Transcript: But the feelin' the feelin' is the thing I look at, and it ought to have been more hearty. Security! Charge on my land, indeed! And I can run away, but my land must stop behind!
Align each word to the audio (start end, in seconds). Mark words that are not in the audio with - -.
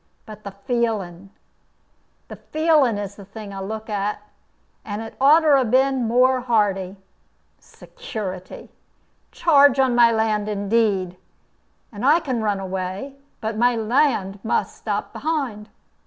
But 0.25 0.43
the 0.43 0.49
feelin' 0.65 1.29
the 2.27 2.37
feelin' 2.37 2.97
is 2.97 3.17
the 3.17 3.23
thing 3.23 3.53
I 3.53 3.59
look 3.59 3.87
at, 3.87 4.19
and 4.83 4.99
it 5.03 5.15
ought 5.21 5.41
to 5.41 5.49
have 5.57 5.69
been 5.69 6.07
more 6.07 6.41
hearty. 6.41 6.95
Security! 7.59 8.71
Charge 9.31 9.77
on 9.77 9.93
my 9.93 10.11
land, 10.11 10.49
indeed! 10.49 11.17
And 11.91 12.03
I 12.03 12.19
can 12.19 12.41
run 12.41 12.59
away, 12.59 13.15
but 13.41 13.57
my 13.59 13.75
land 13.75 14.39
must 14.43 14.75
stop 14.75 15.13
behind! 15.13 15.69